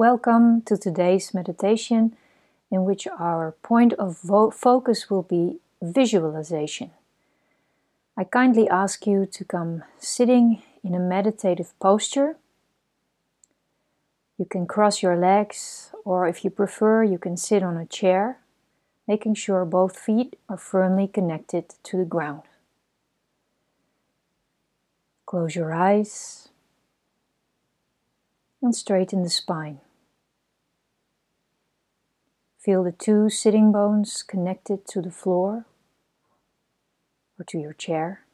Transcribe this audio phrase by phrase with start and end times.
[0.00, 2.16] Welcome to today's meditation,
[2.70, 6.92] in which our point of focus will be visualization.
[8.16, 12.38] I kindly ask you to come sitting in a meditative posture.
[14.38, 18.38] You can cross your legs, or if you prefer, you can sit on a chair,
[19.06, 22.44] making sure both feet are firmly connected to the ground.
[25.26, 26.48] Close your eyes
[28.62, 29.80] and straighten the spine.
[32.60, 35.64] Feel the two sitting bones connected to the floor
[37.38, 38.26] or to your chair.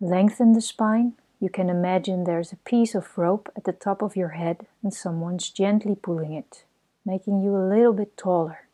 [0.00, 1.14] Lengthen the spine.
[1.40, 4.94] You can imagine there's a piece of rope at the top of your head and
[4.94, 6.64] someone's gently pulling it,
[7.04, 8.68] making you a little bit taller.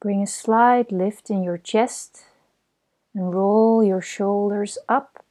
[0.00, 2.24] Bring a slight lift in your chest
[3.14, 5.24] and roll your shoulders up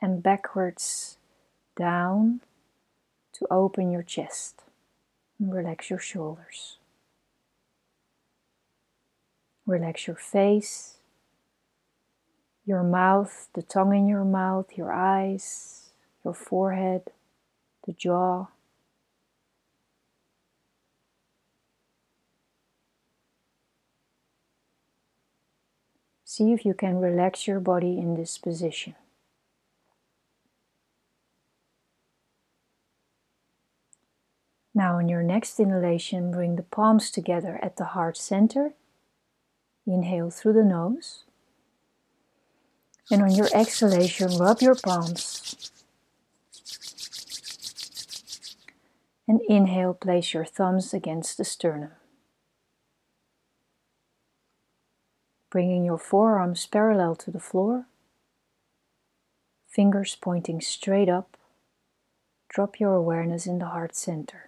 [0.00, 1.16] and backwards,
[1.74, 2.42] down
[3.38, 4.62] to open your chest
[5.38, 6.78] and relax your shoulders.
[9.66, 10.96] Relax your face,
[12.64, 15.90] your mouth, the tongue in your mouth, your eyes,
[16.24, 17.02] your forehead,
[17.86, 18.46] the jaw.
[26.24, 28.94] See if you can relax your body in this position.
[34.78, 38.74] Now, on your next inhalation, bring the palms together at the heart center.
[39.88, 41.24] Inhale through the nose.
[43.10, 45.72] And on your exhalation, rub your palms.
[49.26, 51.90] And inhale, place your thumbs against the sternum.
[55.50, 57.86] Bringing your forearms parallel to the floor,
[59.66, 61.36] fingers pointing straight up,
[62.48, 64.47] drop your awareness in the heart center.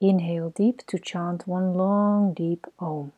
[0.00, 3.12] Inhale deep to chant one long deep Om.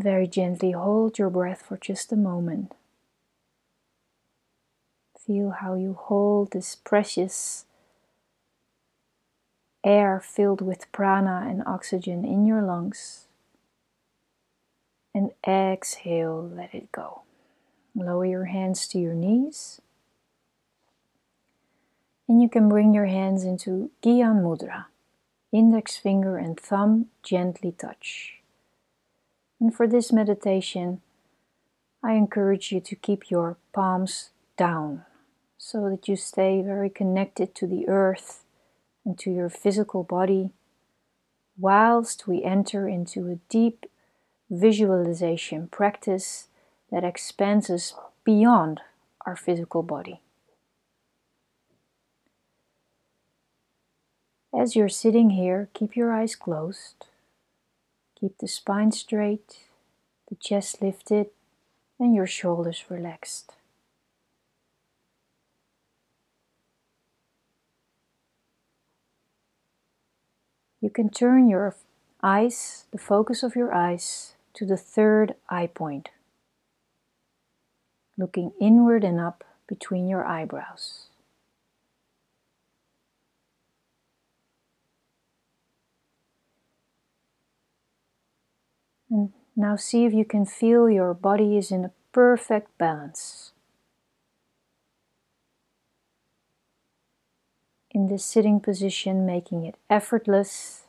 [0.00, 2.72] Very gently hold your breath for just a moment.
[5.26, 7.66] Feel how you hold this precious
[9.84, 13.26] air filled with prana and oxygen in your lungs.
[15.14, 17.20] And exhale, let it go.
[17.94, 19.82] Lower your hands to your knees.
[22.26, 24.86] And you can bring your hands into Gyan Mudra.
[25.52, 28.39] Index finger and thumb gently touch.
[29.60, 31.02] And for this meditation,
[32.02, 35.04] I encourage you to keep your palms down
[35.58, 38.44] so that you stay very connected to the earth
[39.04, 40.50] and to your physical body
[41.58, 43.84] whilst we enter into a deep
[44.48, 46.48] visualization practice
[46.90, 47.94] that expands us
[48.24, 48.80] beyond
[49.26, 50.20] our physical body.
[54.58, 57.09] As you're sitting here, keep your eyes closed
[58.20, 59.60] Keep the spine straight,
[60.28, 61.30] the chest lifted,
[61.98, 63.54] and your shoulders relaxed.
[70.82, 71.76] You can turn your
[72.22, 76.10] eyes, the focus of your eyes, to the third eye point,
[78.18, 81.06] looking inward and up between your eyebrows.
[89.10, 93.52] And now see if you can feel your body is in a perfect balance.
[97.90, 100.84] In this sitting position, making it effortless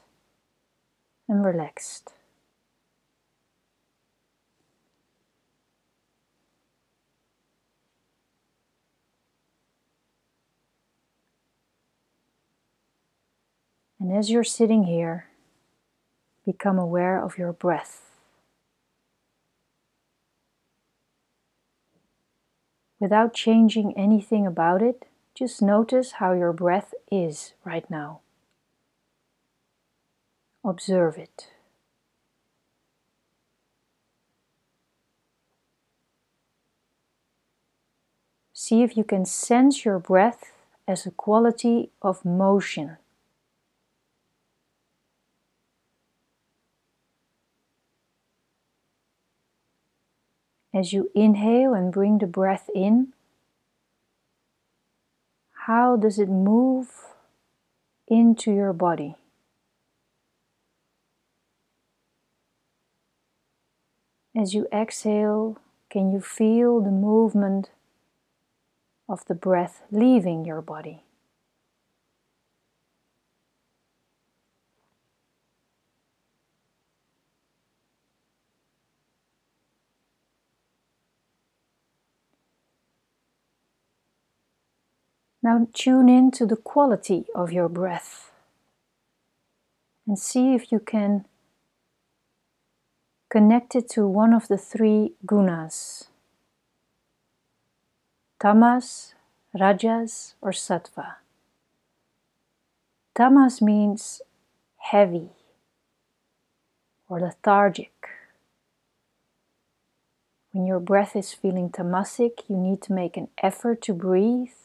[1.28, 2.14] and relaxed.
[14.00, 15.28] And as you're sitting here,
[16.46, 18.11] become aware of your breath.
[23.02, 28.20] Without changing anything about it, just notice how your breath is right now.
[30.64, 31.48] Observe it.
[38.54, 40.52] See if you can sense your breath
[40.88, 42.98] as a quality of motion
[50.74, 53.14] As you inhale and bring the breath in,
[55.66, 56.90] how does it move
[58.08, 59.16] into your body?
[64.36, 65.58] As you exhale,
[65.90, 67.70] can you feel the movement
[69.10, 71.04] of the breath leaving your body?
[85.44, 88.32] Now tune in to the quality of your breath
[90.06, 91.26] and see if you can
[93.30, 96.06] connect it to one of the three gunas
[98.42, 99.14] tamas,
[99.54, 101.18] rajas, or sattva.
[103.14, 104.22] Tamas means
[104.78, 105.30] heavy
[107.08, 107.94] or lethargic.
[110.52, 114.61] When your breath is feeling tamasic, you need to make an effort to breathe.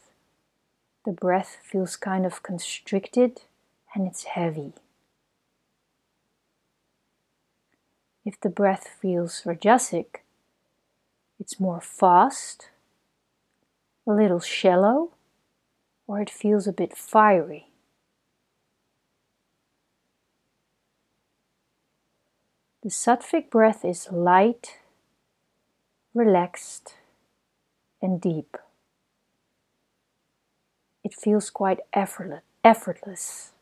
[1.07, 3.43] The breath feels kind of constricted
[3.95, 4.73] and it's heavy.
[8.25, 10.23] If the breath feels rajasic,
[11.39, 12.71] it's more fast,
[14.05, 15.13] a little shallow,
[16.09, 17.69] or it feels a bit fiery.
[22.83, 24.81] The sattvic breath is light,
[26.15, 26.95] relaxed,
[28.03, 28.57] and deep.
[31.07, 33.53] It feels quite effortless.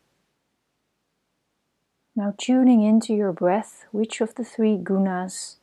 [2.17, 5.57] Now tuning into your breath, which of the three gunas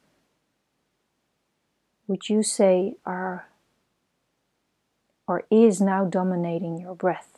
[2.06, 3.48] would you say are
[5.28, 7.31] or is now dominating your breath?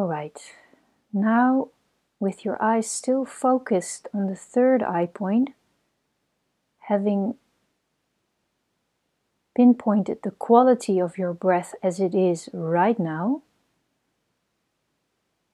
[0.00, 0.40] All right.
[1.12, 1.68] Now,
[2.18, 5.50] with your eyes still focused on the third eye point,
[6.88, 7.34] having
[9.54, 13.42] pinpointed the quality of your breath as it is right now,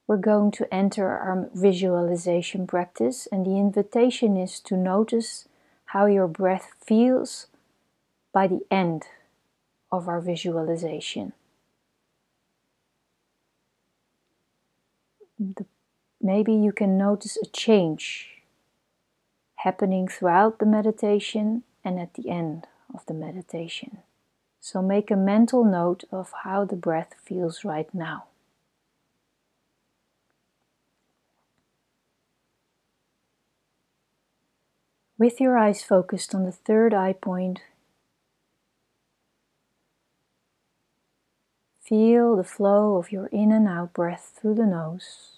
[0.07, 5.49] we're going to enter our visualization practice, and the invitation is to notice
[5.87, 7.47] how your breath feels
[8.31, 9.07] by the end
[9.91, 11.33] of our visualization.
[15.39, 15.65] The,
[16.21, 18.41] maybe you can notice a change
[19.57, 23.99] happening throughout the meditation and at the end of the meditation.
[24.59, 28.25] So make a mental note of how the breath feels right now.
[35.19, 37.61] With your eyes focused on the third eye point,
[41.87, 45.37] Feel the flow of your in and out breath through the nose.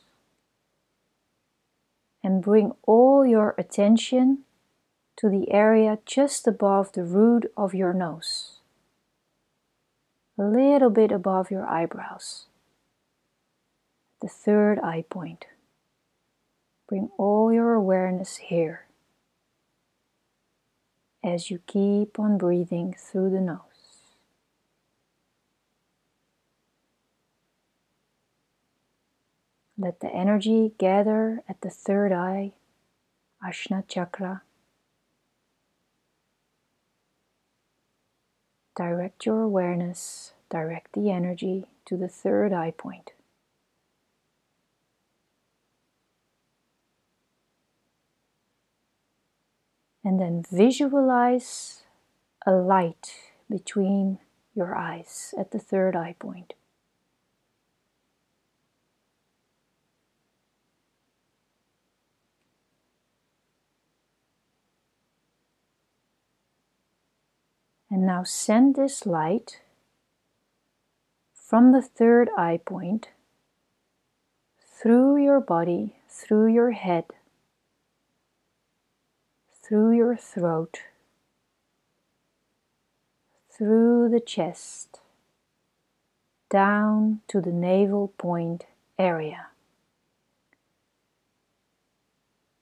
[2.24, 4.40] And bring all your attention
[5.18, 8.60] to the area just above the root of your nose,
[10.40, 12.46] a little bit above your eyebrows,
[14.22, 15.46] the third eye point.
[16.88, 18.86] Bring all your awareness here
[21.24, 23.69] as you keep on breathing through the nose.
[29.82, 32.52] Let the energy gather at the third eye,
[33.42, 34.42] Ajna Chakra.
[38.76, 43.12] Direct your awareness, direct the energy to the third eye point.
[50.04, 51.84] And then visualize
[52.46, 53.14] a light
[53.50, 54.20] between
[54.54, 56.54] your eyes at the third eye point.
[67.92, 69.62] And now send this light
[71.34, 73.10] from the third eye point
[74.82, 77.06] through your body, through your head,
[79.52, 80.82] through your throat,
[83.52, 85.00] through the chest,
[86.50, 88.66] down to the navel point
[88.98, 89.48] area.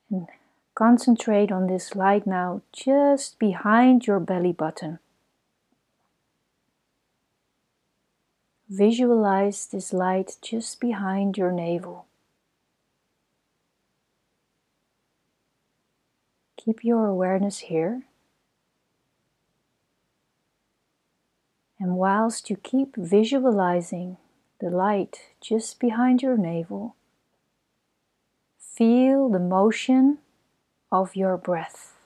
[0.10, 0.27] And
[0.74, 5.00] concentrate on this light now just behind your belly button.
[8.69, 12.05] Visualize this light just behind your navel.
[16.57, 18.03] Keep your awareness here.
[21.79, 24.17] And whilst you keep visualizing
[24.59, 26.95] the light just behind your navel,
[28.59, 30.17] feel the motion
[30.91, 31.97] of your breath.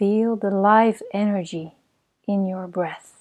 [0.00, 1.74] Feel the life energy
[2.26, 3.18] in your breath,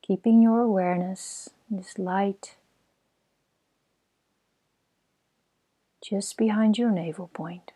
[0.00, 2.56] keeping your awareness, this light,
[6.02, 7.72] just behind your navel point.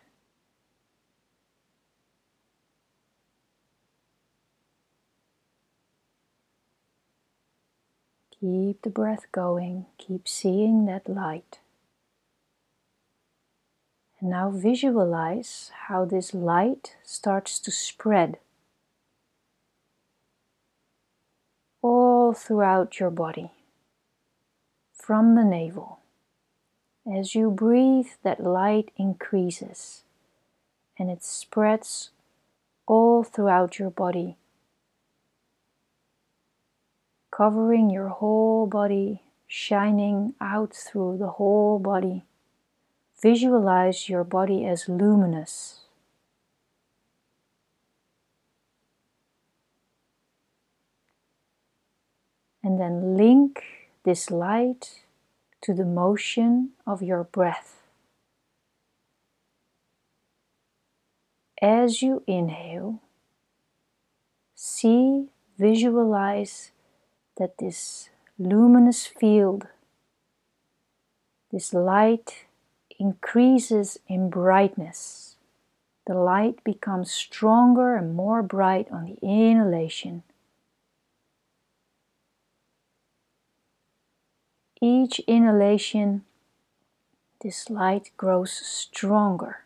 [8.39, 11.59] Keep the breath going, keep seeing that light.
[14.19, 18.39] And now visualize how this light starts to spread
[21.81, 23.51] all throughout your body,
[24.93, 25.99] from the navel.
[27.11, 30.03] As you breathe, that light increases
[30.99, 32.09] and it spreads
[32.87, 34.37] all throughout your body
[37.37, 42.23] covering your whole body, shining out through the whole body.
[43.21, 45.81] Visualize your body as luminous.
[52.63, 53.63] And then link
[54.03, 55.03] this light
[55.61, 57.81] to the motion of your breath.
[61.59, 63.01] As you inhale,
[64.53, 66.71] see, visualize
[67.37, 69.67] that this luminous field,
[71.51, 72.45] this light
[72.99, 75.35] increases in brightness.
[76.05, 80.23] The light becomes stronger and more bright on the inhalation.
[84.81, 86.23] Each inhalation,
[87.41, 89.65] this light grows stronger.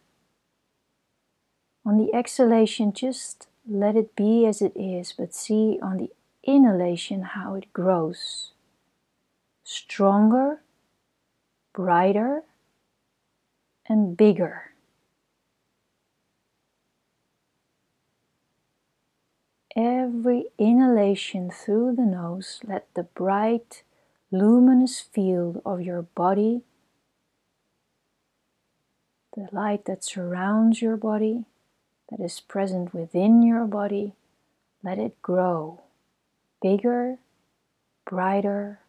[1.85, 6.11] On the exhalation, just let it be as it is, but see on the
[6.43, 8.51] inhalation how it grows
[9.63, 10.61] stronger,
[11.73, 12.43] brighter,
[13.91, 14.71] and bigger.
[19.75, 23.83] Every inhalation through the nose, let the bright,
[24.31, 26.61] luminous field of your body,
[29.35, 31.43] the light that surrounds your body,
[32.09, 34.13] that is present within your body,
[34.83, 35.81] let it grow
[36.61, 37.17] bigger,
[38.05, 38.79] brighter,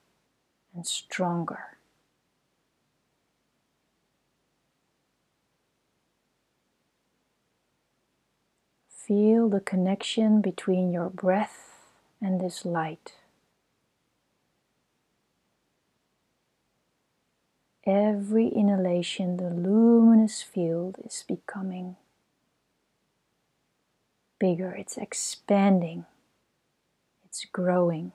[0.75, 1.72] and stronger.
[9.13, 11.85] Feel the connection between your breath
[12.23, 13.13] and this light.
[17.87, 21.97] Every inhalation, the luminous field is becoming
[24.39, 26.07] bigger, it's expanding
[27.27, 28.13] it's growing.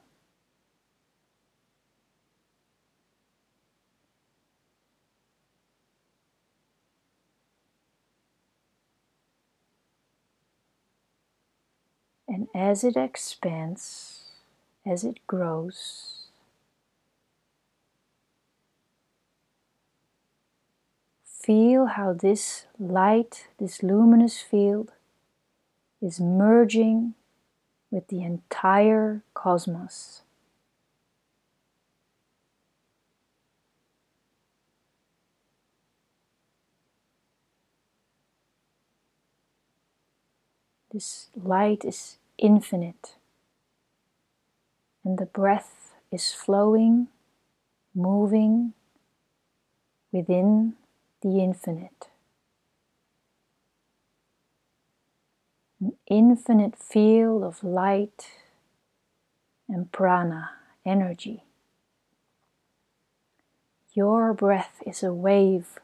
[12.27, 14.25] And as it expands,
[14.85, 16.27] as it grows,
[21.23, 24.91] feel how this light, this luminous field,
[26.01, 27.13] is merging
[27.89, 30.21] with the entire cosmos.
[40.97, 43.17] This light is infinite,
[45.05, 47.09] and the breath is flowing,
[47.93, 48.73] moving
[50.11, 50.73] within
[51.21, 52.07] the infinite.
[55.79, 58.31] an infinite field of light
[59.69, 60.49] and prana,
[60.83, 61.43] energy.
[63.93, 65.77] Your breath is a wave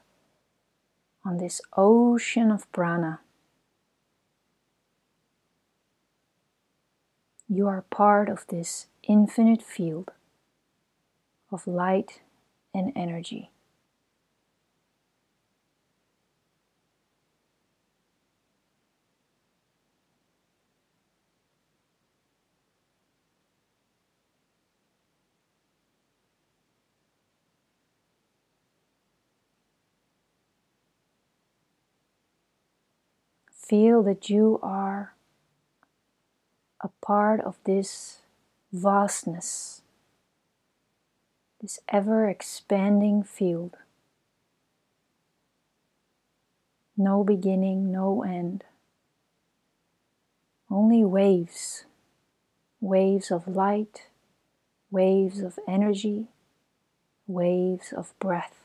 [1.24, 3.20] on this ocean of prana.
[7.56, 10.10] You are part of this infinite field
[11.52, 12.22] of light
[12.74, 13.52] and energy.
[33.52, 35.14] Feel that you are
[36.84, 38.20] a part of this
[38.74, 39.82] vastness,
[41.62, 43.78] this ever expanding field.
[46.98, 48.66] No beginning, no end.
[50.70, 51.86] Only waves,
[52.82, 54.08] waves of light,
[54.92, 56.28] waves of energy,
[57.28, 58.64] waves of breath.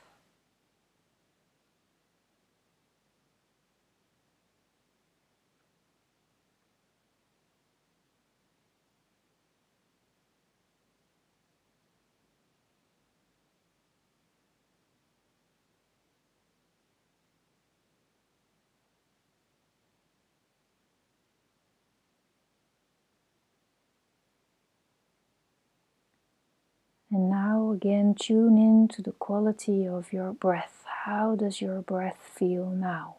[27.10, 27.30] And
[27.72, 30.84] again tune in to the quality of your breath.
[31.04, 33.16] How does your breath feel now?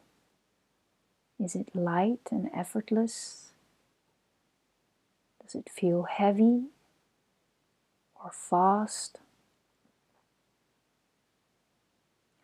[1.39, 3.51] Is it light and effortless?
[5.41, 6.65] Does it feel heavy
[8.23, 9.19] or fast?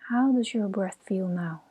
[0.09, 1.64] How does your breath feel now?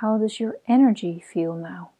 [0.00, 1.90] How does your energy feel now?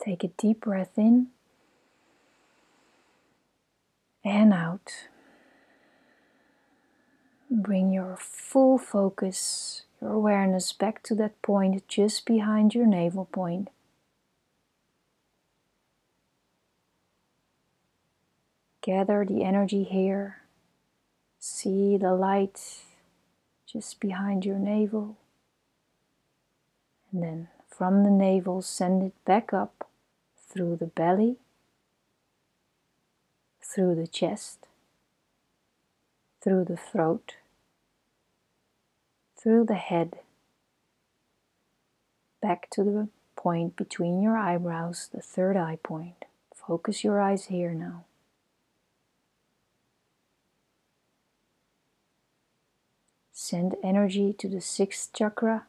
[0.00, 1.30] Take a deep breath in
[4.24, 5.08] and out.
[7.50, 13.68] Bring your full focus your awareness back to that point just behind your navel point.
[18.82, 20.38] Gather the energy here.
[21.38, 22.82] See the light
[23.66, 25.18] just behind your navel.
[27.12, 29.88] And then from the navel, send it back up
[30.48, 31.36] through the belly,
[33.62, 34.66] through the chest,
[36.42, 37.34] through the throat
[39.42, 40.18] through the head
[42.42, 46.26] back to the point between your eyebrows, the third eye point.
[46.54, 48.04] Focus your eyes here now.
[53.32, 55.66] Send energy to the sixth chakra.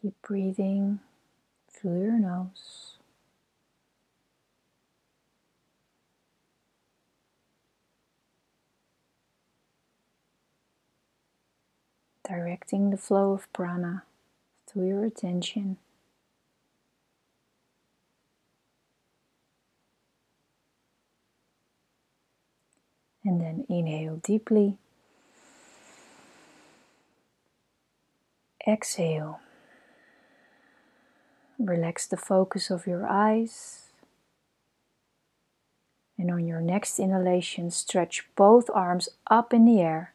[0.00, 1.00] Keep breathing
[1.70, 2.94] through your nose.
[12.26, 14.04] Directing the flow of prana
[14.66, 15.76] through your attention.
[23.22, 24.78] And then inhale deeply.
[28.66, 29.40] Exhale.
[31.60, 33.90] Relax the focus of your eyes.
[36.16, 40.14] And on your next inhalation, stretch both arms up in the air.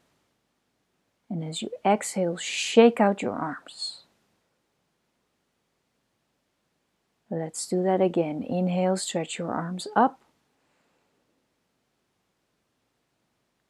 [1.29, 4.01] And as you exhale, shake out your arms.
[7.29, 8.41] Let's do that again.
[8.41, 10.19] Inhale, stretch your arms up.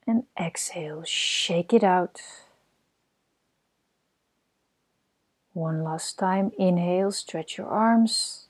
[0.07, 2.21] And exhale, shake it out.
[5.56, 8.48] One last time, inhale, stretch your arms.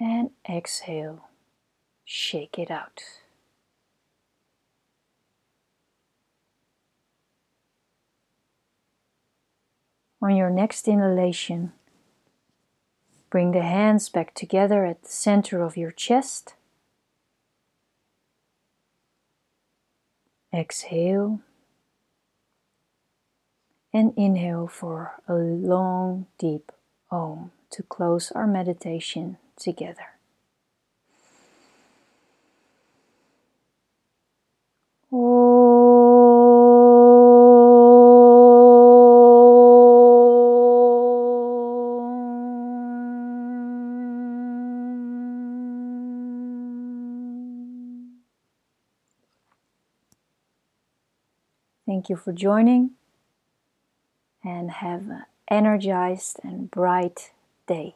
[0.00, 1.28] And exhale,
[2.06, 3.02] shake it out.
[10.22, 11.72] On your next inhalation,
[13.28, 16.54] bring the hands back together at the center of your chest.
[20.54, 21.40] Exhale
[23.92, 26.72] and inhale for a long, deep
[27.10, 30.14] Om to close our meditation together.
[51.86, 52.92] Thank you for joining
[54.44, 57.32] and have an energized and bright
[57.66, 57.94] day.